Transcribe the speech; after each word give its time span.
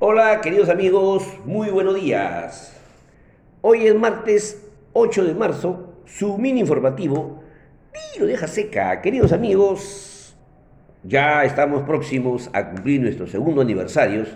Hola 0.00 0.40
queridos 0.40 0.68
amigos, 0.68 1.26
muy 1.44 1.70
buenos 1.70 1.96
días. 1.96 2.72
Hoy 3.62 3.88
es 3.88 3.96
martes 3.96 4.64
8 4.92 5.24
de 5.24 5.34
marzo, 5.34 6.02
su 6.04 6.38
mini 6.38 6.60
informativo 6.60 7.42
lo 8.20 8.26
deja 8.26 8.46
seca. 8.46 9.02
Queridos 9.02 9.32
amigos, 9.32 10.36
ya 11.02 11.42
estamos 11.42 11.82
próximos 11.82 12.48
a 12.52 12.70
cumplir 12.70 13.00
nuestros 13.00 13.32
segundo 13.32 13.60
aniversarios 13.60 14.28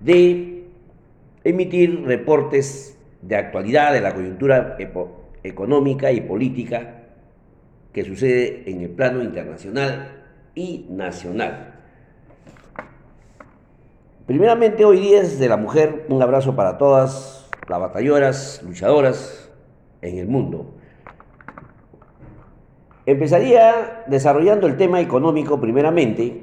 de 0.00 0.64
emitir 1.44 2.04
reportes 2.04 2.98
de 3.22 3.36
actualidad 3.36 3.94
de 3.94 4.02
la 4.02 4.12
coyuntura 4.12 4.76
económica 5.44 6.12
y 6.12 6.20
política 6.20 7.04
que 7.94 8.04
sucede 8.04 8.64
en 8.66 8.82
el 8.82 8.90
plano 8.90 9.22
internacional 9.22 10.24
y 10.54 10.84
nacional. 10.90 11.77
Primeramente, 14.28 14.84
hoy 14.84 15.00
día 15.00 15.22
es 15.22 15.38
de 15.38 15.48
la 15.48 15.56
mujer, 15.56 16.04
un 16.10 16.20
abrazo 16.20 16.54
para 16.54 16.76
todas 16.76 17.48
las 17.66 17.80
batalloras, 17.80 18.60
luchadoras 18.62 19.50
en 20.02 20.18
el 20.18 20.26
mundo. 20.26 20.74
Empezaría 23.06 24.04
desarrollando 24.06 24.66
el 24.66 24.76
tema 24.76 25.00
económico 25.00 25.58
primeramente 25.58 26.42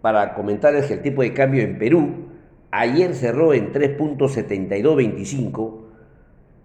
para 0.00 0.32
comentarles 0.32 0.86
que 0.86 0.94
el 0.94 1.02
tipo 1.02 1.20
de 1.20 1.34
cambio 1.34 1.62
en 1.62 1.78
Perú 1.78 2.30
ayer 2.70 3.14
cerró 3.14 3.52
en 3.52 3.70
3.7225, 3.70 5.80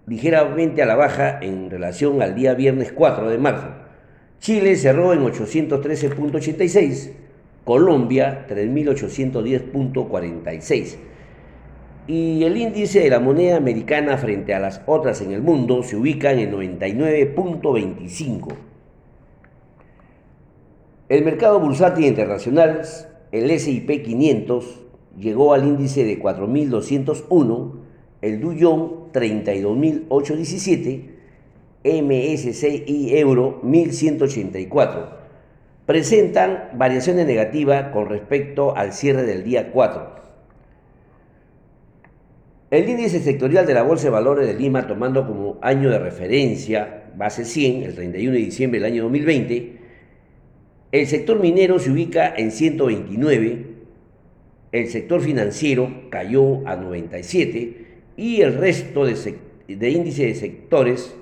ligeramente 0.07 0.81
a 0.81 0.85
la 0.85 0.95
baja 0.95 1.37
en 1.41 1.69
relación 1.69 2.21
al 2.21 2.33
día 2.33 2.53
viernes 2.53 2.93
4 2.93 3.29
de 3.29 3.37
marzo. 3.37 3.67
Chile 4.39 4.77
cerró 4.77 5.11
en 5.11 5.25
813.86 5.25 7.11
Colombia 7.63 8.47
3.810.46. 8.49 10.97
Y 12.07 12.43
el 12.43 12.57
índice 12.57 13.01
de 13.01 13.11
la 13.11 13.19
moneda 13.19 13.57
americana 13.57 14.17
frente 14.17 14.55
a 14.55 14.59
las 14.59 14.81
otras 14.87 15.21
en 15.21 15.31
el 15.31 15.43
mundo 15.43 15.83
se 15.83 15.95
ubica 15.95 16.31
en 16.31 16.51
99.25. 16.51 18.55
El 21.09 21.23
mercado 21.23 21.59
bursátil 21.59 22.05
internacional, 22.05 22.81
el 23.31 23.59
SIP 23.59 24.03
500, 24.03 24.79
llegó 25.19 25.53
al 25.53 25.63
índice 25.65 26.03
de 26.03 26.19
4.201, 26.19 27.73
el 28.21 28.41
Dow 28.41 29.11
32.817, 29.13 31.11
MSCI 31.83 33.17
Euro 33.17 33.59
1.184 33.63 35.20
presentan 35.85 36.69
variaciones 36.73 37.25
negativas 37.25 37.91
con 37.91 38.09
respecto 38.09 38.75
al 38.75 38.93
cierre 38.93 39.23
del 39.23 39.43
día 39.43 39.71
4. 39.71 40.21
El 42.71 42.87
índice 42.87 43.19
sectorial 43.19 43.65
de 43.65 43.73
la 43.73 43.83
Bolsa 43.83 44.05
de 44.05 44.11
Valores 44.11 44.47
de 44.47 44.53
Lima, 44.53 44.87
tomando 44.87 45.27
como 45.27 45.59
año 45.61 45.89
de 45.89 45.99
referencia 45.99 47.11
base 47.17 47.43
100, 47.43 47.83
el 47.83 47.95
31 47.95 48.31
de 48.33 48.39
diciembre 48.39 48.79
del 48.79 48.91
año 48.91 49.03
2020, 49.03 49.77
el 50.93 51.07
sector 51.07 51.39
minero 51.39 51.79
se 51.79 51.91
ubica 51.91 52.33
en 52.35 52.51
129, 52.51 53.65
el 54.71 54.87
sector 54.87 55.19
financiero 55.19 56.09
cayó 56.09 56.65
a 56.65 56.77
97 56.77 57.87
y 58.15 58.41
el 58.41 58.55
resto 58.55 59.05
de, 59.05 59.35
de 59.67 59.89
índice 59.89 60.27
de 60.27 60.35
sectores 60.35 61.13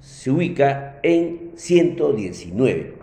se 0.00 0.30
ubica 0.30 1.00
en 1.02 1.52
119. 1.54 3.01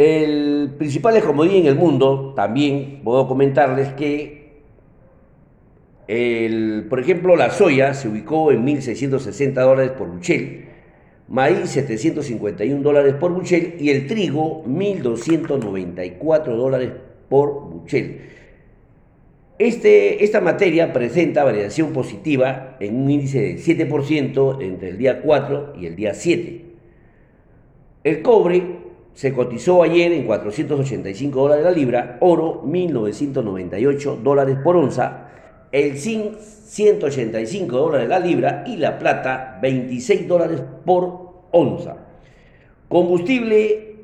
El 0.00 0.76
principal 0.78 1.14
escomodí 1.18 1.58
en 1.58 1.66
el 1.66 1.74
mundo, 1.74 2.32
también 2.34 3.02
puedo 3.04 3.28
comentarles 3.28 3.88
que, 3.88 4.62
por 6.88 7.00
ejemplo, 7.00 7.36
la 7.36 7.50
soya 7.50 7.92
se 7.92 8.08
ubicó 8.08 8.50
en 8.50 8.64
1.660 8.64 9.52
dólares 9.52 9.90
por 9.90 10.08
buchel, 10.08 10.64
maíz 11.28 11.68
751 11.68 12.82
dólares 12.82 13.12
por 13.20 13.34
buchel 13.34 13.74
y 13.78 13.90
el 13.90 14.06
trigo 14.06 14.64
1.294 14.64 16.44
dólares 16.46 16.92
por 17.28 17.68
buchel. 17.68 18.22
Este, 19.58 20.24
esta 20.24 20.40
materia 20.40 20.94
presenta 20.94 21.44
variación 21.44 21.92
positiva 21.92 22.78
en 22.80 22.96
un 23.02 23.10
índice 23.10 23.38
de 23.38 23.56
7% 23.58 24.62
entre 24.62 24.88
el 24.88 24.96
día 24.96 25.20
4 25.20 25.74
y 25.78 25.84
el 25.84 25.94
día 25.94 26.14
7. 26.14 26.64
El 28.02 28.22
cobre 28.22 28.88
se 29.20 29.34
cotizó 29.34 29.82
ayer 29.82 30.12
en 30.12 30.24
485 30.24 31.42
dólares 31.42 31.62
la 31.62 31.70
libra, 31.72 32.16
oro 32.20 32.62
1998 32.64 34.18
dólares 34.22 34.56
por 34.64 34.76
onza, 34.78 35.28
el 35.72 35.98
zinc 35.98 36.38
185 36.38 37.76
dólares 37.76 38.08
la 38.08 38.18
libra 38.18 38.64
y 38.66 38.78
la 38.78 38.98
plata 38.98 39.58
26 39.60 40.26
dólares 40.26 40.62
por 40.86 41.32
onza. 41.50 41.98
Combustible 42.88 43.96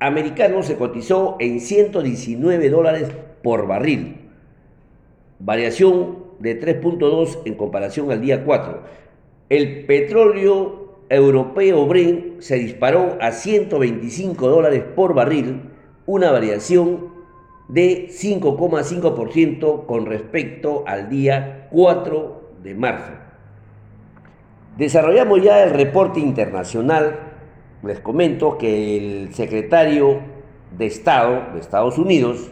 americano 0.00 0.62
se 0.62 0.76
cotizó 0.78 1.36
en 1.40 1.60
119 1.60 2.70
dólares 2.70 3.10
por 3.42 3.66
barril, 3.66 4.30
variación 5.40 6.24
de 6.38 6.58
3.2 6.58 7.40
en 7.44 7.54
comparación 7.54 8.10
al 8.10 8.22
día 8.22 8.46
4. 8.46 8.82
El 9.50 9.84
petróleo 9.84 10.87
europeo 11.10 11.86
Brent 11.86 12.40
se 12.40 12.56
disparó 12.56 13.16
a 13.20 13.32
125 13.32 14.48
dólares 14.48 14.84
por 14.94 15.14
barril, 15.14 15.70
una 16.06 16.30
variación 16.30 17.08
de 17.68 18.08
5,5% 18.08 19.86
con 19.86 20.06
respecto 20.06 20.84
al 20.86 21.08
día 21.08 21.68
4 21.70 22.50
de 22.62 22.74
marzo. 22.74 23.12
Desarrollamos 24.76 25.42
ya 25.42 25.64
el 25.64 25.70
reporte 25.70 26.20
internacional. 26.20 27.18
Les 27.82 28.00
comento 28.00 28.58
que 28.58 28.96
el 28.96 29.34
secretario 29.34 30.20
de 30.76 30.86
Estado 30.86 31.52
de 31.52 31.60
Estados 31.60 31.98
Unidos, 31.98 32.50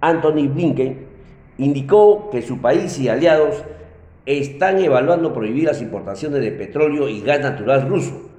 Anthony 0.00 0.48
Blinken, 0.48 1.06
indicó 1.58 2.30
que 2.30 2.42
su 2.42 2.58
país 2.58 2.98
y 2.98 3.08
aliados 3.08 3.64
están 4.38 4.78
evaluando 4.78 5.32
prohibir 5.32 5.64
las 5.64 5.82
importaciones 5.82 6.40
de 6.42 6.52
petróleo 6.52 7.08
y 7.08 7.20
gas 7.20 7.40
natural 7.40 7.88
ruso. 7.88 8.30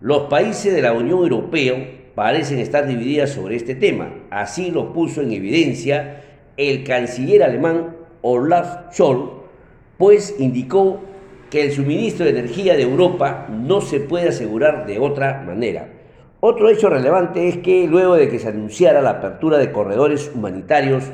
Los 0.00 0.22
países 0.22 0.74
de 0.74 0.82
la 0.82 0.92
Unión 0.92 1.20
Europea 1.20 1.74
parecen 2.14 2.58
estar 2.58 2.86
divididas 2.86 3.30
sobre 3.30 3.56
este 3.56 3.74
tema. 3.74 4.12
Así 4.30 4.70
lo 4.70 4.92
puso 4.92 5.20
en 5.20 5.32
evidencia 5.32 6.22
el 6.56 6.84
canciller 6.84 7.42
alemán 7.42 7.96
Olaf 8.22 8.92
Scholz, 8.92 9.30
pues 9.98 10.34
indicó 10.38 11.00
que 11.50 11.62
el 11.62 11.72
suministro 11.72 12.24
de 12.24 12.32
energía 12.32 12.74
de 12.74 12.82
Europa 12.82 13.46
no 13.50 13.80
se 13.80 14.00
puede 14.00 14.30
asegurar 14.30 14.86
de 14.86 14.98
otra 14.98 15.42
manera. 15.46 15.88
Otro 16.40 16.68
hecho 16.68 16.88
relevante 16.88 17.48
es 17.48 17.58
que 17.58 17.86
luego 17.86 18.14
de 18.14 18.28
que 18.28 18.38
se 18.38 18.48
anunciara 18.48 19.00
la 19.00 19.10
apertura 19.10 19.58
de 19.58 19.72
corredores 19.72 20.30
humanitarios 20.34 21.04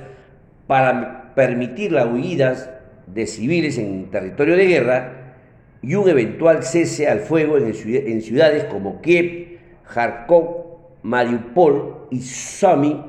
para 0.66 1.32
permitir 1.34 1.92
las 1.92 2.06
huidas 2.06 2.70
de 3.14 3.26
civiles 3.26 3.78
en 3.78 4.10
territorio 4.10 4.56
de 4.56 4.66
guerra 4.66 5.36
y 5.82 5.94
un 5.94 6.08
eventual 6.08 6.62
cese 6.62 7.08
al 7.08 7.20
fuego 7.20 7.58
en, 7.58 8.22
ciudades 8.22 8.64
como 8.64 9.00
Kiev, 9.00 9.58
Kharkov, 9.92 10.62
Mariupol 11.02 12.06
y 12.10 12.20
Sumy, 12.20 13.04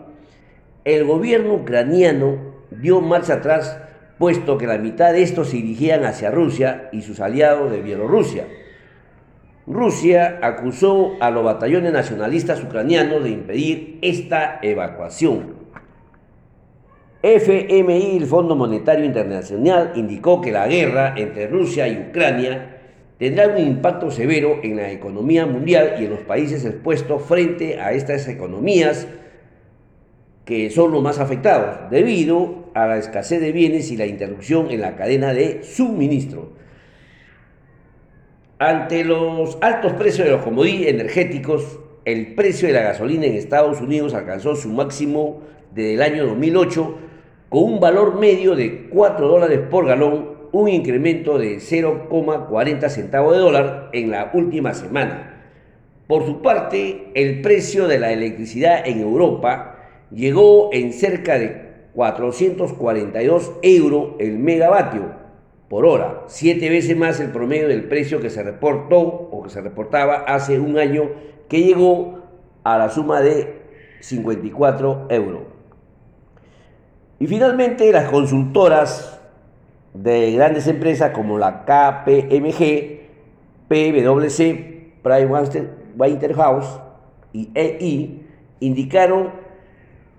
el 0.83 1.05
gobierno 1.05 1.53
ucraniano 1.53 2.37
dio 2.71 2.99
marcha 2.99 3.35
atrás 3.35 3.77
puesto 4.17 4.57
que 4.57 4.67
la 4.67 4.77
mitad 4.77 5.13
de 5.13 5.21
estos 5.21 5.49
se 5.49 5.57
dirigían 5.57 6.03
hacia 6.05 6.31
Rusia 6.31 6.89
y 6.91 7.01
sus 7.01 7.19
aliados 7.19 7.71
de 7.71 7.81
Bielorrusia. 7.81 8.47
Rusia 9.65 10.39
acusó 10.41 11.13
a 11.21 11.31
los 11.31 11.43
batallones 11.43 11.93
nacionalistas 11.93 12.61
ucranianos 12.61 13.23
de 13.23 13.29
impedir 13.29 13.99
esta 14.01 14.59
evacuación. 14.61 15.62
FMI, 17.23 18.17
el 18.17 18.25
Fondo 18.25 18.53
Monetario 18.53 19.05
Internacional, 19.05 19.93
indicó 19.95 20.41
que 20.41 20.51
la 20.51 20.67
guerra 20.67 21.13
entre 21.15 21.47
Rusia 21.47 21.87
y 21.87 22.07
Ucrania 22.09 22.81
tendrá 23.17 23.47
un 23.47 23.59
impacto 23.59 24.11
severo 24.11 24.59
en 24.61 24.75
la 24.75 24.91
economía 24.91 25.45
mundial 25.45 25.95
y 25.99 26.03
en 26.03 26.09
los 26.09 26.19
países 26.19 26.65
expuestos 26.65 27.21
frente 27.23 27.79
a 27.79 27.93
estas 27.93 28.27
economías 28.27 29.07
que 30.43 30.69
son 30.69 30.91
los 30.91 31.01
más 31.01 31.19
afectados 31.19 31.89
debido 31.89 32.65
a 32.73 32.87
la 32.87 32.97
escasez 32.97 33.39
de 33.39 33.53
bienes 33.53 33.89
y 33.89 33.95
la 33.95 34.05
interrupción 34.05 34.69
en 34.69 34.81
la 34.81 34.97
cadena 34.97 35.33
de 35.33 35.63
suministro. 35.63 36.51
Ante 38.59 39.05
los 39.05 39.57
altos 39.61 39.93
precios 39.93 40.27
de 40.27 40.33
los 40.33 40.41
commodities 40.41 40.87
energéticos, 40.87 41.79
el 42.03 42.35
precio 42.35 42.67
de 42.67 42.73
la 42.73 42.81
gasolina 42.81 43.27
en 43.27 43.35
Estados 43.35 43.79
Unidos 43.79 44.13
alcanzó 44.13 44.57
su 44.57 44.67
máximo 44.67 45.41
desde 45.73 45.93
el 45.93 46.01
año 46.01 46.27
2008 46.27 46.97
con 47.53 47.65
un 47.65 47.79
valor 47.79 48.19
medio 48.19 48.55
de 48.55 48.87
4 48.89 49.27
dólares 49.27 49.59
por 49.69 49.85
galón, 49.85 50.29
un 50.51 50.69
incremento 50.69 51.37
de 51.37 51.57
0,40 51.57 52.89
centavos 52.89 53.33
de 53.33 53.39
dólar 53.39 53.89
en 53.93 54.09
la 54.09 54.31
última 54.33 54.73
semana. 54.73 55.43
Por 56.07 56.25
su 56.25 56.41
parte, 56.41 57.11
el 57.13 57.41
precio 57.41 57.87
de 57.87 57.99
la 57.99 58.11
electricidad 58.11 58.87
en 58.87 59.01
Europa 59.01 59.75
llegó 60.09 60.71
en 60.73 60.93
cerca 60.93 61.37
de 61.37 61.89
442 61.93 63.51
euros 63.61 64.13
el 64.17 64.39
megavatio 64.39 65.11
por 65.69 65.85
hora, 65.85 66.23
siete 66.25 66.71
veces 66.71 66.97
más 66.97 67.19
el 67.19 67.29
promedio 67.29 67.67
del 67.67 67.83
precio 67.83 68.19
que 68.19 68.31
se 68.31 68.41
reportó 68.41 68.99
o 68.99 69.43
que 69.43 69.51
se 69.51 69.61
reportaba 69.61 70.23
hace 70.25 70.59
un 70.59 70.79
año 70.79 71.03
que 71.47 71.61
llegó 71.61 72.19
a 72.63 72.79
la 72.79 72.89
suma 72.89 73.21
de 73.21 73.61
54 73.99 75.05
euros. 75.11 75.52
Y 77.23 77.27
finalmente 77.27 77.89
las 77.93 78.09
consultoras 78.09 79.17
de 79.93 80.33
grandes 80.33 80.67
empresas 80.67 81.11
como 81.11 81.37
la 81.37 81.63
KPMG, 81.63 82.99
PwC, 83.69 84.91
Pricewaterhouse 85.01 86.81
y 87.31 87.49
EI 87.55 88.27
indicaron 88.59 89.29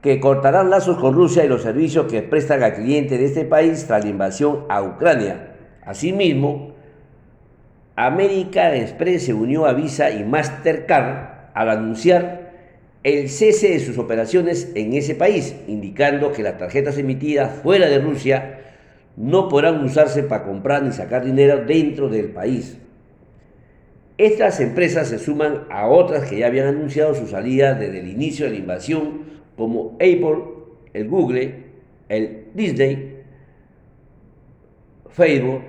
que 0.01 0.19
cortarán 0.19 0.71
lazos 0.71 0.97
con 0.97 1.13
Rusia 1.13 1.45
y 1.45 1.49
los 1.49 1.61
servicios 1.61 2.11
que 2.11 2.23
prestan 2.23 2.63
al 2.63 2.73
cliente 2.73 3.19
de 3.19 3.27
este 3.27 3.45
país 3.45 3.87
tras 3.87 4.03
la 4.03 4.09
invasión 4.09 4.65
a 4.71 4.83
Ucrania. 4.83 5.57
Asimismo, 5.85 6.73
American 7.97 8.73
Express 8.73 9.27
se 9.27 9.35
unió 9.35 9.67
a 9.67 9.75
Visa 9.75 10.11
y 10.11 10.25
Mastercard 10.25 11.51
al 11.53 11.69
anunciar 11.69 12.44
el 13.05 13.29
cese 13.29 13.69
de 13.69 13.81
sus 13.81 13.99
operaciones 13.99 14.73
en 14.75 14.95
ese 14.95 15.15
país, 15.15 15.55
indicando 15.69 16.33
que 16.33 16.43
las 16.43 16.57
tarjetas 16.57 16.97
emitidas 16.97 17.61
fuera 17.63 17.87
de 17.87 17.99
Rusia 17.99 18.61
no 19.17 19.49
podrán 19.49 19.85
usarse 19.85 20.23
para 20.23 20.45
comprar 20.45 20.83
ni 20.83 20.91
sacar 20.91 21.23
dinero 21.25 21.65
dentro 21.65 22.09
del 22.09 22.31
país. 22.31 22.79
Estas 24.17 24.59
empresas 24.61 25.09
se 25.09 25.19
suman 25.19 25.65
a 25.71 25.87
otras 25.87 26.29
que 26.29 26.39
ya 26.39 26.47
habían 26.47 26.67
anunciado 26.67 27.15
su 27.15 27.27
salida 27.27 27.75
desde 27.75 28.01
el 28.01 28.09
inicio 28.09 28.47
de 28.47 28.53
la 28.53 28.59
invasión 28.59 29.25
como 29.57 29.93
Apple, 29.95 30.39
el 30.95 31.09
Google, 31.09 31.55
el 32.09 32.47
Disney, 32.55 33.19
Facebook, 35.11 35.63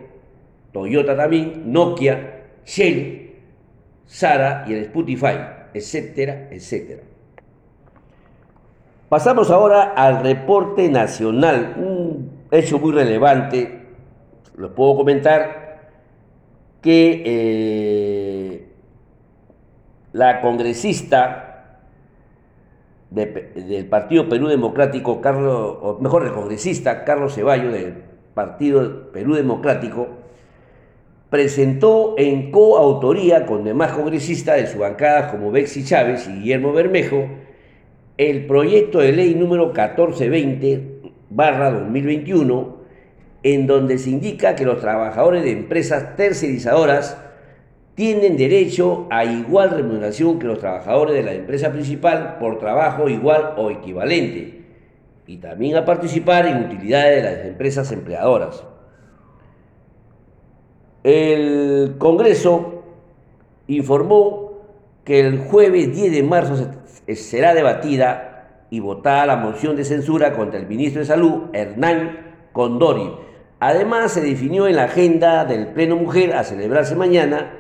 Toyota 0.72 1.18
también, 1.18 1.72
Nokia, 1.72 2.44
Shell, 2.66 3.32
Sara 4.06 4.66
y 4.68 4.74
el 4.74 4.84
Spotify, 4.84 5.38
etcétera, 5.74 6.48
etcétera. 6.52 7.02
Pasamos 9.10 9.52
ahora 9.52 9.94
al 9.96 10.24
reporte 10.24 10.90
nacional, 10.90 11.76
un 11.78 12.32
hecho 12.50 12.80
muy 12.80 12.92
relevante, 12.92 13.86
lo 14.58 14.74
puedo 14.74 14.96
comentar, 14.96 15.92
que 16.82 17.22
eh, 17.24 18.70
la 20.12 20.42
congresista 20.42 21.82
del 23.12 23.86
Partido 23.88 24.28
Perú 24.28 24.48
Democrático, 24.48 25.22
Carlos, 25.22 25.78
o 25.82 26.00
mejor, 26.02 26.26
el 26.26 26.34
congresista 26.34 27.04
Carlos 27.06 27.36
Ceballos 27.36 27.74
del 27.74 28.04
Partido 28.34 29.12
Perú 29.12 29.36
Democrático, 29.36 30.08
presentó 31.30 32.16
en 32.18 32.50
coautoría 32.50 33.46
con 33.46 33.64
demás 33.64 33.92
congresistas 33.92 34.58
de 34.58 34.68
su 34.68 34.80
bancada 34.80 35.30
como 35.30 35.52
Bexi 35.52 35.86
Chávez 35.86 36.28
y 36.28 36.40
Guillermo 36.40 36.74
Bermejo 36.74 37.28
el 38.18 38.46
proyecto 38.46 39.00
de 39.00 39.12
ley 39.12 39.36
número 39.36 39.68
1420 39.68 41.02
barra 41.30 41.72
2021 41.72 42.76
en 43.44 43.68
donde 43.68 43.98
se 43.98 44.10
indica 44.10 44.56
que 44.56 44.66
los 44.66 44.80
trabajadores 44.80 45.44
de 45.44 45.52
empresas 45.52 46.16
tercerizadoras 46.16 47.22
tienen 47.94 48.38
derecho 48.38 49.08
a 49.10 49.24
igual 49.24 49.72
remuneración 49.72 50.40
que 50.40 50.48
los 50.48 50.60
trabajadores 50.60 51.16
de 51.16 51.24
la 51.24 51.34
empresa 51.34 51.72
principal 51.72 52.38
por 52.40 52.58
trabajo 52.60 53.10
igual 53.10 53.54
o 53.58 53.70
equivalente 53.70 54.66
y 55.28 55.38
también 55.38 55.76
a 55.76 55.86
participar 55.86 56.46
en 56.46 56.66
utilidades 56.66 57.24
de 57.24 57.30
las 57.30 57.46
empresas 57.46 57.92
empleadoras. 57.92 58.64
El 61.04 61.96
Congreso 61.98 62.84
informó 63.68 64.55
que 65.06 65.20
el 65.20 65.40
jueves 65.40 65.96
10 65.96 66.12
de 66.12 66.24
marzo 66.24 66.72
será 67.14 67.54
debatida 67.54 68.66
y 68.72 68.80
votada 68.80 69.28
la 69.28 69.36
moción 69.38 69.76
de 69.76 69.86
censura 69.86 70.34
contra 70.34 70.60
el 70.60 70.68
ministro 70.68 71.00
de 71.00 71.06
Salud, 71.06 71.44
Hernán 71.54 72.34
Condori. 72.52 73.12
Además, 73.60 74.12
se 74.12 74.22
definió 74.22 74.68
en 74.68 74.76
la 74.76 74.86
agenda 74.86 75.46
del 75.46 75.68
Pleno 75.68 75.96
Mujer 75.96 76.34
a 76.34 76.44
celebrarse 76.44 76.96
mañana 76.96 77.54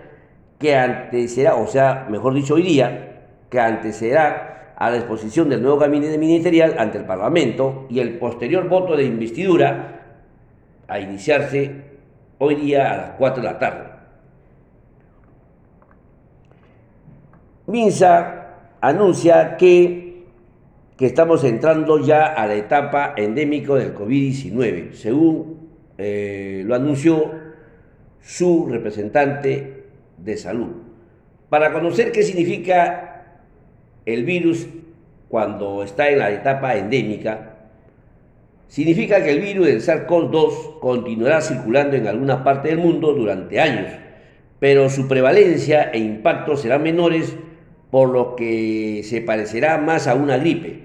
que 0.59 0.75
antecederá, 0.75 1.55
o 1.55 1.67
sea, 1.67 2.07
mejor 2.09 2.33
dicho 2.33 2.55
hoy 2.55 2.63
día, 2.63 3.21
que 3.49 3.59
antecederá 3.59 4.73
a 4.75 4.89
la 4.89 4.97
exposición 4.97 5.47
del 5.47 5.61
nuevo 5.61 5.77
gabinete 5.77 6.17
ministerial 6.17 6.75
ante 6.79 6.97
el 6.97 7.05
Parlamento 7.05 7.85
y 7.89 7.99
el 7.99 8.17
posterior 8.17 8.67
voto 8.67 8.97
de 8.97 9.05
investidura 9.05 10.01
a 10.87 10.99
iniciarse 10.99 11.83
hoy 12.39 12.55
día 12.55 12.91
a 12.91 12.97
las 12.97 13.09
4 13.11 13.41
de 13.41 13.47
la 13.47 13.59
tarde. 13.59 13.94
Minsa 17.67 18.45
anuncia 18.79 19.57
que, 19.57 20.25
que 20.97 21.05
estamos 21.05 21.43
entrando 21.43 21.99
ya 21.99 22.25
a 22.25 22.45
la 22.45 22.55
etapa 22.55 23.13
endémica 23.17 23.73
del 23.73 23.95
COVID-19, 23.95 24.93
según 24.93 25.69
eh, 25.97 26.63
lo 26.65 26.75
anunció 26.75 27.31
su 28.21 28.67
representante 28.69 29.85
de 30.17 30.37
salud. 30.37 30.69
Para 31.49 31.73
conocer 31.73 32.11
qué 32.11 32.21
significa 32.23 33.39
el 34.05 34.25
virus 34.25 34.67
cuando 35.27 35.83
está 35.83 36.09
en 36.09 36.19
la 36.19 36.31
etapa 36.31 36.75
endémica, 36.75 37.55
significa 38.67 39.23
que 39.23 39.31
el 39.31 39.41
virus 39.41 39.67
del 39.67 39.81
SARS-CoV-2 39.81 40.79
continuará 40.79 41.41
circulando 41.41 41.95
en 41.95 42.07
alguna 42.07 42.43
parte 42.43 42.69
del 42.69 42.77
mundo 42.77 43.13
durante 43.13 43.59
años, 43.59 43.91
pero 44.59 44.89
su 44.89 45.07
prevalencia 45.07 45.91
e 45.91 45.99
impacto 45.99 46.57
serán 46.57 46.83
menores, 46.83 47.35
por 47.95 48.09
lo 48.09 48.35
que 48.35 49.03
se 49.05 49.21
parecerá 49.21 49.77
más 49.77 50.07
a 50.07 50.15
una 50.15 50.35
gripe. 50.35 50.81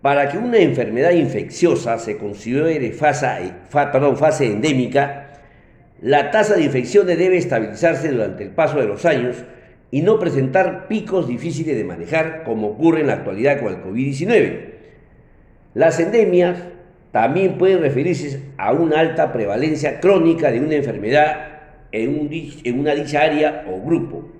Para 0.00 0.28
que 0.28 0.38
una 0.38 0.58
enfermedad 0.58 1.10
infecciosa 1.10 1.98
se 1.98 2.18
considere 2.18 2.92
fase, 2.92 3.52
fase 3.68 4.46
endémica, 4.46 5.40
la 6.00 6.30
tasa 6.30 6.54
de 6.54 6.62
infecciones 6.62 7.18
debe 7.18 7.36
estabilizarse 7.36 8.12
durante 8.12 8.44
el 8.44 8.50
paso 8.50 8.78
de 8.78 8.86
los 8.86 9.04
años 9.04 9.44
y 9.90 10.02
no 10.02 10.20
presentar 10.20 10.86
picos 10.86 11.26
difíciles 11.26 11.76
de 11.76 11.82
manejar 11.82 12.44
como 12.44 12.68
ocurre 12.68 13.00
en 13.00 13.08
la 13.08 13.14
actualidad 13.14 13.58
con 13.60 13.74
el 13.74 13.82
COVID-19. 13.82 14.66
Las 15.74 15.98
endemias 15.98 16.58
también 17.10 17.58
pueden 17.58 17.80
referirse 17.80 18.40
a 18.56 18.72
una 18.72 19.00
alta 19.00 19.32
prevalencia 19.32 19.98
crónica 19.98 20.52
de 20.52 20.60
una 20.60 20.76
enfermedad 20.76 21.38
en, 21.90 22.78
una 22.78 22.94
dicha 22.94 23.22
área 23.22 23.64
o 23.68 23.84
grupo. 23.84 24.35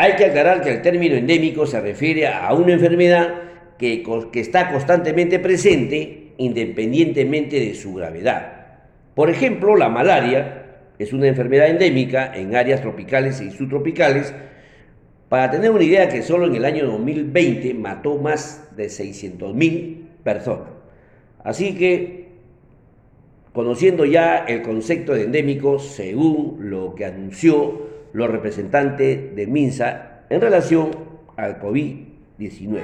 Hay 0.00 0.12
que 0.12 0.26
aclarar 0.26 0.60
que 0.60 0.70
el 0.70 0.80
término 0.80 1.16
endémico 1.16 1.66
se 1.66 1.80
refiere 1.80 2.28
a 2.28 2.54
una 2.54 2.72
enfermedad 2.72 3.34
que, 3.76 4.04
está 4.34 4.70
constantemente 4.70 5.40
presente 5.40 6.34
independientemente 6.36 7.58
de 7.58 7.74
su 7.74 7.94
gravedad. 7.94 8.76
Por 9.16 9.28
ejemplo, 9.28 9.74
la 9.74 9.88
malaria 9.88 10.66
es 11.00 11.12
una 11.12 11.26
enfermedad 11.26 11.68
endémica 11.68 12.32
en 12.32 12.54
áreas 12.54 12.80
tropicales 12.80 13.40
y 13.40 13.50
subtropicales. 13.50 14.32
Para 15.28 15.50
tener 15.50 15.72
una 15.72 15.82
idea 15.82 16.08
que 16.08 16.22
solo 16.22 16.46
en 16.46 16.54
el 16.54 16.64
año 16.64 16.86
2020 16.86 17.74
mató 17.74 18.18
más 18.18 18.68
de 18.76 18.86
600.000 18.86 19.96
personas. 20.22 20.68
Así 21.42 21.74
que, 21.76 22.28
conociendo 23.52 24.04
ya 24.04 24.44
el 24.46 24.62
concepto 24.62 25.14
de 25.14 25.24
endémico, 25.24 25.80
según 25.80 26.70
lo 26.70 26.94
que 26.94 27.04
anunció 27.04 27.97
los 28.12 28.30
representantes 28.30 29.34
de 29.34 29.46
MINSA 29.46 30.24
en 30.30 30.40
relación 30.40 30.90
al 31.36 31.60
COVID-19. 31.60 32.82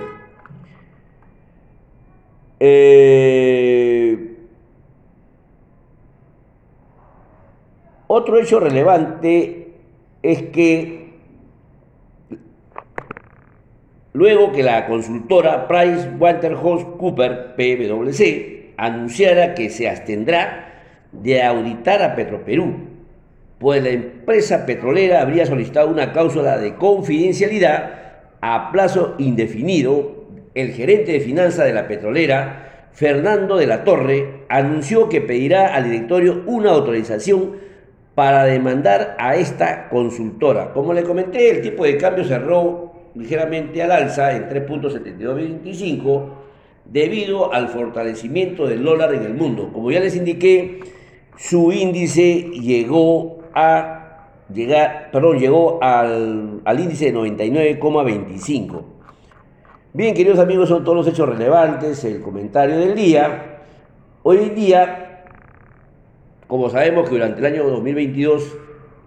Eh, 2.60 4.34
Otro 8.16 8.38
hecho 8.38 8.60
relevante 8.60 9.72
es 10.22 10.42
que 10.44 11.14
luego 14.12 14.52
que 14.52 14.62
la 14.62 14.86
consultora 14.86 15.66
PricewaterhouseCoopers 15.66 17.54
PwC 17.56 18.74
anunciara 18.76 19.54
que 19.54 19.68
se 19.68 19.88
abstendrá 19.88 20.82
de 21.10 21.42
auditar 21.42 22.02
a 22.02 22.14
Petroperú, 22.14 22.93
pues 23.64 23.82
la 23.82 23.88
empresa 23.88 24.66
petrolera 24.66 25.22
habría 25.22 25.46
solicitado 25.46 25.88
una 25.88 26.12
cláusula 26.12 26.58
de 26.58 26.74
confidencialidad 26.74 27.94
a 28.42 28.70
plazo 28.70 29.14
indefinido, 29.16 30.26
el 30.54 30.72
gerente 30.72 31.12
de 31.12 31.20
finanzas 31.20 31.64
de 31.64 31.72
la 31.72 31.88
petrolera, 31.88 32.90
Fernando 32.92 33.56
de 33.56 33.66
la 33.66 33.82
Torre, 33.82 34.44
anunció 34.50 35.08
que 35.08 35.22
pedirá 35.22 35.74
al 35.74 35.84
directorio 35.84 36.42
una 36.44 36.72
autorización 36.72 37.52
para 38.14 38.44
demandar 38.44 39.16
a 39.18 39.36
esta 39.36 39.88
consultora. 39.88 40.74
Como 40.74 40.92
le 40.92 41.02
comenté, 41.02 41.48
el 41.48 41.62
tipo 41.62 41.84
de 41.84 41.96
cambio 41.96 42.24
cerró 42.24 42.92
ligeramente 43.14 43.82
al 43.82 43.92
alza 43.92 44.36
en 44.36 44.46
3.7225 44.50 46.28
debido 46.84 47.50
al 47.54 47.68
fortalecimiento 47.68 48.66
del 48.66 48.84
dólar 48.84 49.14
en 49.14 49.22
el 49.22 49.32
mundo. 49.32 49.70
Como 49.72 49.90
ya 49.90 50.00
les 50.00 50.16
indiqué, 50.16 50.80
su 51.38 51.72
índice 51.72 52.50
llegó 52.52 53.42
a 53.54 54.28
llegar, 54.52 55.10
perdón, 55.12 55.38
llegó 55.38 55.78
al, 55.82 56.60
al 56.64 56.80
índice 56.80 57.06
de 57.06 57.14
99,25. 57.14 58.82
Bien, 59.92 60.14
queridos 60.14 60.38
amigos, 60.38 60.68
son 60.68 60.82
todos 60.82 60.96
los 60.96 61.06
hechos 61.06 61.28
relevantes, 61.28 62.04
el 62.04 62.20
comentario 62.20 62.78
del 62.78 62.94
día. 62.94 63.60
Hoy 64.24 64.38
en 64.38 64.54
día, 64.54 65.24
como 66.48 66.68
sabemos 66.68 67.08
que 67.08 67.14
durante 67.14 67.40
el 67.40 67.46
año 67.46 67.64
2022 67.64 68.56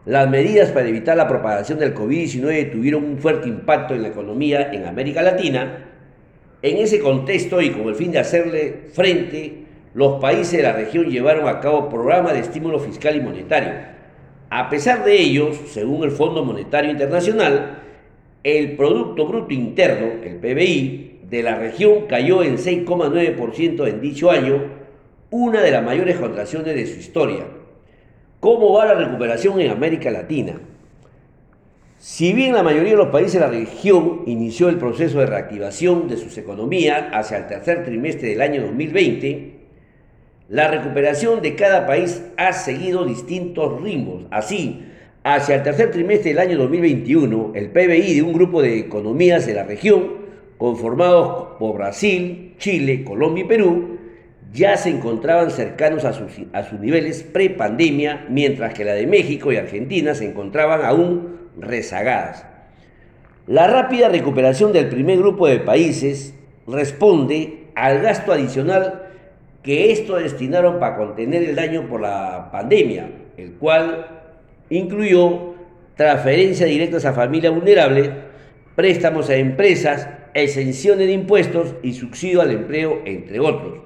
las 0.08 0.30
medidas 0.30 0.72
para 0.72 0.88
evitar 0.88 1.18
la 1.18 1.28
propagación 1.28 1.80
del 1.80 1.94
COVID-19 1.94 2.72
tuvieron 2.72 3.04
un 3.04 3.18
fuerte 3.18 3.50
impacto 3.50 3.94
en 3.94 4.04
la 4.04 4.08
economía 4.08 4.72
en 4.72 4.86
América 4.86 5.22
Latina. 5.22 5.86
En 6.62 6.78
ese 6.78 7.02
contexto 7.02 7.62
y 7.62 7.72
con 7.72 7.90
el 7.90 7.96
fin 7.96 8.14
de 8.14 8.20
hacerle 8.20 8.86
frente, 8.94 9.66
los 9.94 10.22
países 10.22 10.54
de 10.54 10.64
la 10.64 10.72
región 10.72 11.10
llevaron 11.10 11.50
a 11.50 11.60
cabo 11.60 11.90
programas 11.90 12.32
de 12.32 12.40
estímulo 12.40 12.80
fiscal 12.80 13.18
y 13.18 13.20
monetario. 13.20 13.97
A 14.50 14.70
pesar 14.70 15.04
de 15.04 15.20
ellos, 15.20 15.58
según 15.68 16.04
el 16.04 16.12
Fondo 16.12 16.46
Monetario 16.46 16.90
Internacional, 16.90 17.84
el 18.44 18.78
Producto 18.78 19.28
Bruto 19.28 19.54
Interno, 19.54 20.24
el 20.24 20.38
PBI, 20.38 21.20
de 21.30 21.44
la 21.44 21.56
región 21.56 22.06
cayó 22.08 22.44
en 22.44 22.58
6,9% 22.58 23.88
en 23.88 24.00
dicho 24.00 24.32
año, 24.32 24.64
una 25.30 25.62
de 25.62 25.72
las 25.72 25.84
mayores 25.84 26.18
contracciones 26.18 26.74
de 26.74 26.86
su 26.86 27.00
historia. 27.00 27.46
¿Cómo 28.40 28.72
va 28.72 28.86
la 28.86 28.94
recuperación 28.94 29.60
en 29.60 29.72
América 29.72 30.10
Latina? 30.10 30.54
Si 31.98 32.32
bien 32.32 32.54
la 32.54 32.64
mayoría 32.64 32.92
de 32.92 32.98
los 32.98 33.10
países 33.10 33.34
de 33.34 33.40
la 33.40 33.48
región 33.48 34.22
inició 34.28 34.70
el 34.70 34.78
proceso 34.78 35.20
de 35.20 35.26
reactivación 35.26 36.08
de 36.08 36.16
sus 36.16 36.38
economías 36.38 37.08
hacia 37.12 37.40
el 37.40 37.48
tercer 37.48 37.84
trimestre 37.84 38.30
del 38.30 38.42
año 38.42 38.62
2020, 38.62 39.57
la 40.50 40.70
recuperación 40.70 41.42
de 41.42 41.56
cada 41.56 41.86
país 41.86 42.24
ha 42.38 42.54
seguido 42.54 43.06
distintos 43.06 43.82
ritmos. 43.82 44.24
Así, 44.32 44.86
hacia 45.24 45.56
el 45.56 45.64
tercer 45.64 45.92
trimestre 45.92 46.30
del 46.30 46.40
año 46.40 46.58
2021, 46.58 47.52
el 47.54 47.70
PBI 47.70 48.16
de 48.16 48.22
un 48.22 48.34
grupo 48.34 48.62
de 48.62 48.80
economías 48.80 49.46
de 49.46 49.54
la 49.54 49.64
región, 49.64 50.28
conformados 50.58 51.58
por 51.60 51.76
Brasil, 51.76 52.56
Chile, 52.58 53.04
Colombia 53.04 53.44
y 53.44 53.48
Perú, 53.48 53.98
ya 54.54 54.78
se 54.78 54.90
encontraban 54.90 55.52
cercanos 55.52 56.06
a 56.06 56.14
sus, 56.14 56.32
a 56.54 56.64
sus 56.64 56.80
niveles 56.80 57.24
pre-pandemia, 57.24 58.26
mientras 58.30 58.74
que 58.74 58.86
la 58.86 58.94
de 58.94 59.06
México 59.06 59.52
y 59.52 59.58
Argentina 59.58 60.16
se 60.16 60.26
encontraban 60.26 60.86
aún 60.86 61.38
rezagadas. 61.60 62.46
La 63.48 63.68
rápida 63.68 64.08
recuperación 64.08 64.72
del 64.72 64.88
primer 64.88 65.18
grupo 65.18 65.48
de 65.48 65.60
países 65.60 66.34
responde 66.68 67.66
al 67.76 68.02
gasto 68.02 68.32
adicional 68.32 69.07
que 69.68 69.92
estos 69.92 70.24
destinaron 70.24 70.80
para 70.80 70.96
contener 70.96 71.44
el 71.44 71.54
daño 71.54 71.90
por 71.90 72.00
la 72.00 72.52
pandemia, 72.54 73.12
el 73.36 73.56
cual 73.56 74.22
incluyó 74.70 75.56
transferencias 75.98 76.70
directas 76.70 77.04
a 77.04 77.12
familias 77.12 77.54
vulnerables, 77.54 78.12
préstamos 78.78 79.30
a 79.30 79.36
empresas, 79.36 80.08
exenciones 80.34 81.08
de 81.08 81.12
impuestos 81.12 81.76
y 81.84 81.92
subsidio 81.96 82.40
al 82.40 82.52
empleo, 82.52 83.02
entre 83.04 83.42
otros. 83.42 83.80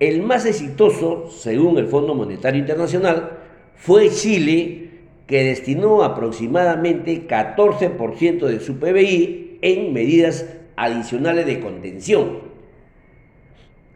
El 0.00 0.22
más 0.22 0.46
exitoso, 0.46 1.28
según 1.30 1.76
el 1.76 1.88
Fondo 1.88 2.14
Monetario 2.14 2.58
Internacional, 2.58 3.40
fue 3.76 4.08
Chile, 4.08 4.88
que 5.26 5.44
destinó 5.44 6.02
aproximadamente 6.02 7.28
14% 7.28 8.46
de 8.46 8.60
su 8.60 8.78
PBI 8.78 9.58
en 9.60 9.92
medidas 9.92 10.46
adicionales 10.76 11.44
de 11.44 11.60
contención, 11.60 12.47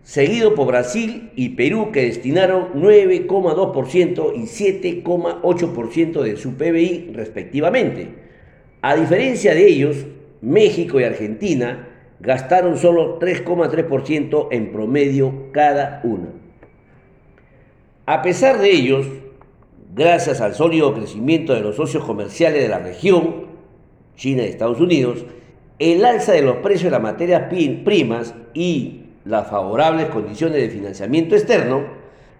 seguido 0.03 0.55
por 0.55 0.67
Brasil 0.67 1.31
y 1.37 1.51
Perú, 1.51 1.91
que 1.93 2.03
destinaron 2.07 2.73
9,2% 2.75 4.33
y 4.35 4.43
7,8% 4.43 6.23
de 6.23 6.37
su 6.37 6.55
PBI 6.55 7.13
respectivamente. 7.15 8.09
A 8.83 8.97
diferencia 8.97 9.55
de 9.55 9.67
ellos, 9.67 10.07
México 10.41 11.01
y 11.01 11.05
Argentina 11.05 11.89
gastaron 12.19 12.77
solo 12.77 13.19
3,3% 13.19 14.49
en 14.51 14.73
promedio 14.73 15.53
cada 15.53 16.01
uno. 16.05 16.29
A 18.07 18.23
pesar 18.23 18.59
de 18.59 18.71
ellos, 18.71 19.07
gracias 19.95 20.41
al 20.41 20.55
sólido 20.55 20.95
crecimiento 20.95 21.55
de 21.55 21.61
los 21.61 21.77
socios 21.77 22.05
comerciales 22.05 22.63
de 22.63 22.69
la 22.69 22.81
región, 22.81 23.47
China 24.17 24.43
y 24.43 24.47
Estados 24.47 24.81
Unidos, 24.81 25.25
el 25.79 26.05
alza 26.05 26.33
de 26.33 26.43
los 26.43 26.57
precios 26.57 26.85
de 26.85 26.91
las 26.91 27.03
materias 27.03 27.45
primas 27.85 28.35
y 28.55 29.02
las 29.25 29.49
favorables 29.49 30.07
condiciones 30.07 30.61
de 30.61 30.69
financiamiento 30.69 31.35
externo, 31.35 31.83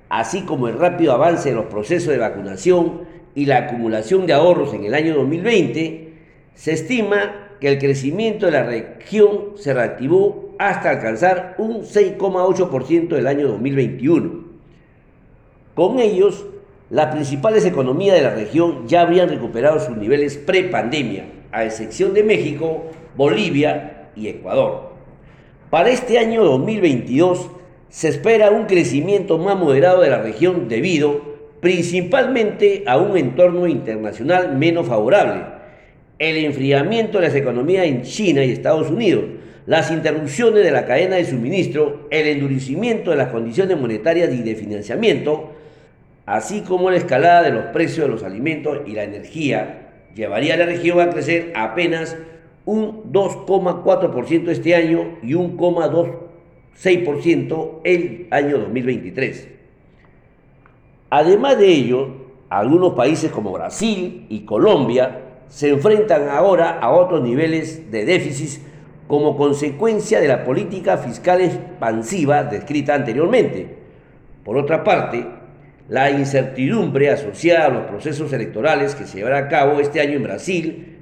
así 0.09 0.43
como 0.43 0.69
el 0.69 0.79
rápido 0.79 1.13
avance 1.13 1.51
de 1.51 1.55
los 1.55 1.67
procesos 1.67 2.13
de 2.13 2.19
vacunación 2.19 3.03
y 3.35 3.47
la 3.47 3.59
acumulación 3.59 4.27
de 4.27 4.33
ahorros 4.33 4.75
en 4.75 4.85
el 4.85 4.95
año 4.95 5.15
2020, 5.15 6.13
se 6.55 6.73
estima 6.73 7.49
que 7.61 7.69
el 7.69 7.79
crecimiento 7.79 8.47
de 8.47 8.53
la 8.53 8.65
región 8.65 9.53
se 9.57 9.73
reactivó 9.73 10.55
hasta 10.59 10.91
alcanzar 10.91 11.55
un 11.59 11.83
6,8% 11.83 13.09
del 13.09 13.27
año 13.27 13.49
2021. 13.49 14.45
Con 15.75 15.99
ellos, 15.99 16.45
las 16.91 17.15
principales 17.15 17.65
economías 17.65 18.17
de 18.17 18.23
la 18.23 18.35
región 18.35 18.87
ya 18.87 19.01
habrían 19.01 19.29
recuperado 19.29 19.81
sus 19.81 19.97
niveles 19.97 20.37
pre-pandemia, 20.37 21.25
a 21.51 21.65
excepción 21.65 22.13
de 22.13 22.23
México, 22.23 22.85
Bolivia 23.17 24.11
y 24.15 24.29
Ecuador. 24.29 24.92
Para 25.73 25.89
este 25.89 26.19
año 26.19 26.45
2022 26.45 27.49
se 27.89 28.09
espera 28.09 28.51
un 28.51 28.67
crecimiento 28.67 29.39
más 29.39 29.57
moderado 29.57 30.03
de 30.03 30.11
la 30.11 30.21
región 30.21 30.69
debido 30.69 31.23
principalmente 31.61 32.85
a 32.87 32.99
un 32.99 33.17
entorno 33.17 33.67
internacional 33.67 34.55
menos 34.55 34.87
favorable 34.87 35.45
el 36.19 36.45
enfriamiento 36.45 37.19
de 37.19 37.29
las 37.29 37.35
economías 37.35 37.87
en 37.87 38.03
China 38.03 38.45
y 38.45 38.51
Estados 38.51 38.91
Unidos, 38.91 39.25
las 39.65 39.91
interrupciones 39.91 40.63
de 40.63 40.73
la 40.73 40.85
cadena 40.85 41.17
de 41.17 41.25
suministro, 41.25 42.07
el 42.11 42.27
endurecimiento 42.27 43.11
de 43.11 43.17
las 43.17 43.33
condiciones 43.33 43.81
monetarias 43.81 44.31
y 44.31 44.43
de 44.43 44.55
financiamiento, 44.55 45.53
así 46.27 46.61
como 46.61 46.91
la 46.91 46.99
escalada 46.99 47.45
de 47.45 47.51
los 47.51 47.65
precios 47.69 48.09
de 48.09 48.13
los 48.13 48.25
alimentos 48.25 48.81
y 48.87 48.93
la 48.93 49.05
energía, 49.05 49.89
llevaría 50.15 50.53
a 50.53 50.59
la 50.59 50.67
región 50.67 51.01
a 51.01 51.09
crecer 51.09 51.55
apenas 51.57 52.19
un 52.65 53.13
2,4% 53.13 54.49
este 54.49 54.75
año 54.75 55.19
y 55.23 55.35
un 55.35 55.57
0,26% 55.57 57.81
el 57.85 58.27
año 58.31 58.59
2023. 58.59 59.49
Además 61.11 61.59
de 61.59 61.69
ello, 61.69 62.09
algunos 62.49 62.95
países 62.95 63.31
como 63.31 63.53
Brasil 63.53 64.27
y 64.29 64.41
Colombia 64.41 65.21
se 65.49 65.69
enfrentan 65.71 66.29
ahora 66.29 66.79
a 66.79 66.91
otros 66.93 67.23
niveles 67.23 67.91
de 67.91 68.05
déficit 68.05 68.63
como 69.07 69.37
consecuencia 69.37 70.21
de 70.21 70.29
la 70.29 70.45
política 70.45 70.97
fiscal 70.97 71.43
expansiva 71.43 72.45
descrita 72.45 72.95
anteriormente. 72.95 73.77
Por 74.45 74.57
otra 74.57 74.85
parte, 74.85 75.27
la 75.89 76.11
incertidumbre 76.11 77.11
asociada 77.11 77.67
a 77.67 77.71
los 77.71 77.85
procesos 77.85 78.33
electorales 78.33 78.95
que 78.95 79.07
se 79.07 79.19
llevará 79.19 79.39
a 79.39 79.49
cabo 79.49 79.81
este 79.81 80.01
año 80.01 80.15
en 80.15 80.23
Brasil, 80.23 81.02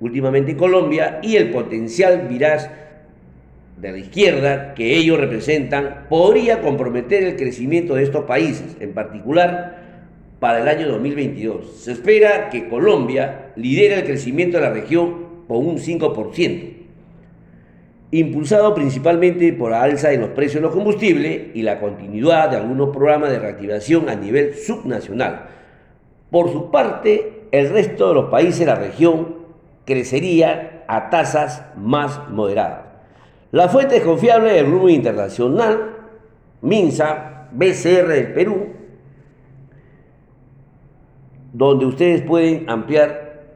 últimamente 0.00 0.52
en 0.52 0.56
Colombia, 0.58 1.20
y 1.22 1.36
el 1.36 1.50
potencial 1.50 2.28
viraz 2.28 2.70
de 3.80 3.92
la 3.92 3.98
izquierda 3.98 4.74
que 4.74 4.96
ellos 4.96 5.18
representan 5.18 6.06
podría 6.08 6.60
comprometer 6.60 7.22
el 7.22 7.36
crecimiento 7.36 7.94
de 7.94 8.02
estos 8.04 8.24
países, 8.24 8.76
en 8.80 8.92
particular 8.92 9.78
para 10.40 10.60
el 10.60 10.68
año 10.68 10.88
2022. 10.88 11.80
Se 11.80 11.92
espera 11.92 12.48
que 12.50 12.68
Colombia 12.68 13.52
lidere 13.56 13.96
el 13.96 14.04
crecimiento 14.04 14.58
de 14.58 14.64
la 14.64 14.70
región 14.70 15.28
con 15.46 15.58
un 15.66 15.78
5%, 15.78 16.72
impulsado 18.10 18.74
principalmente 18.74 19.52
por 19.52 19.70
la 19.70 19.82
alza 19.82 20.08
de 20.08 20.18
los 20.18 20.30
precios 20.30 20.56
de 20.56 20.60
los 20.62 20.74
combustibles 20.74 21.48
y 21.54 21.62
la 21.62 21.78
continuidad 21.78 22.50
de 22.50 22.56
algunos 22.56 22.90
programas 22.90 23.30
de 23.30 23.38
reactivación 23.38 24.08
a 24.08 24.14
nivel 24.14 24.54
subnacional. 24.54 25.46
Por 26.30 26.52
su 26.52 26.70
parte, 26.70 27.42
el 27.50 27.70
resto 27.70 28.08
de 28.08 28.14
los 28.14 28.30
países 28.30 28.60
de 28.60 28.66
la 28.66 28.74
región 28.74 29.37
crecería 29.88 30.84
a 30.86 31.08
tasas 31.08 31.64
más 31.74 32.28
moderadas. 32.28 32.82
La 33.52 33.70
fuente 33.70 33.96
es 33.96 34.02
confiable 34.02 34.52
del 34.52 34.66
Grupo 34.66 34.90
Internacional, 34.90 35.96
MINSA, 36.60 37.48
BCR 37.52 38.08
del 38.08 38.32
Perú, 38.34 38.66
donde 41.54 41.86
ustedes 41.86 42.20
pueden 42.20 42.68
ampliar 42.68 43.46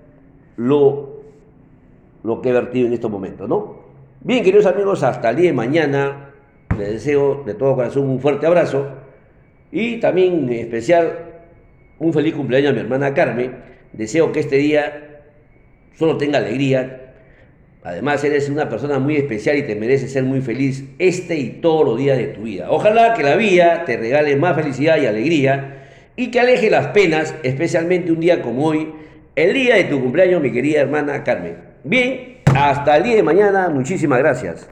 lo, 0.56 1.20
lo 2.24 2.40
que 2.40 2.48
he 2.48 2.52
vertido 2.54 2.86
en 2.86 2.94
estos 2.94 3.10
momentos, 3.10 3.46
¿no? 3.46 3.82
Bien, 4.22 4.42
queridos 4.42 4.64
amigos, 4.64 5.02
hasta 5.02 5.28
el 5.28 5.36
día 5.36 5.50
de 5.50 5.52
mañana 5.52 6.30
les 6.78 6.92
deseo 6.92 7.42
de 7.44 7.52
todo 7.52 7.74
corazón 7.74 8.08
un 8.08 8.20
fuerte 8.20 8.46
abrazo 8.46 8.86
y 9.70 10.00
también 10.00 10.48
en 10.48 10.52
especial 10.52 11.12
un 11.98 12.10
feliz 12.14 12.34
cumpleaños 12.34 12.70
a 12.70 12.72
mi 12.72 12.80
hermana 12.80 13.12
Carmen. 13.12 13.54
Deseo 13.92 14.32
que 14.32 14.40
este 14.40 14.56
día 14.56 15.11
solo 15.96 16.16
tenga 16.16 16.38
alegría, 16.38 17.02
Además, 17.84 18.22
eres 18.22 18.48
una 18.48 18.68
persona 18.68 19.00
muy 19.00 19.16
especial 19.16 19.56
y 19.56 19.62
te 19.62 19.74
mereces 19.74 20.12
ser 20.12 20.22
muy 20.22 20.40
feliz 20.40 20.84
este 21.00 21.36
y 21.36 21.48
todos 21.48 21.84
los 21.84 21.98
días 21.98 22.16
de 22.16 22.28
tu 22.28 22.42
vida. 22.42 22.70
Ojalá 22.70 23.14
que 23.14 23.24
la 23.24 23.34
vida 23.34 23.84
te 23.84 23.96
regale 23.96 24.36
más 24.36 24.54
felicidad 24.54 24.98
y 24.98 25.06
alegría 25.06 25.88
y 26.14 26.30
que 26.30 26.38
aleje 26.38 26.70
las 26.70 26.88
penas, 26.88 27.34
especialmente 27.42 28.12
un 28.12 28.20
día 28.20 28.40
como 28.40 28.66
hoy, 28.66 28.92
el 29.34 29.52
día 29.52 29.74
de 29.76 29.84
tu 29.84 30.00
cumpleaños, 30.00 30.40
mi 30.40 30.52
querida 30.52 30.80
hermana 30.80 31.24
Carmen. 31.24 31.56
Bien, 31.82 32.38
hasta 32.54 32.98
el 32.98 33.02
día 33.02 33.16
de 33.16 33.22
mañana. 33.24 33.68
Muchísimas 33.68 34.20
gracias. 34.20 34.68